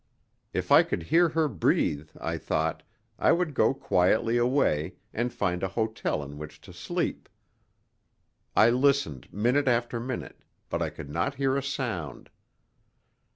If 0.51 0.71
I 0.71 0.81
could 0.81 1.03
hear 1.03 1.29
her 1.29 1.47
breathe, 1.47 2.09
I 2.19 2.39
thought, 2.39 2.81
I 3.19 3.31
would 3.31 3.53
go 3.53 3.71
quietly 3.75 4.35
away, 4.35 4.95
and 5.13 5.31
find 5.31 5.61
a 5.61 5.67
hotel 5.67 6.23
in 6.23 6.39
which 6.39 6.59
to 6.61 6.73
sleep. 6.73 7.29
I 8.55 8.71
listened 8.71 9.31
minute 9.31 9.67
after 9.67 9.99
minute, 9.99 10.43
but 10.69 10.81
I 10.81 10.89
could 10.89 11.11
not 11.11 11.35
hear 11.35 11.55
a 11.55 11.61
sound. 11.61 12.31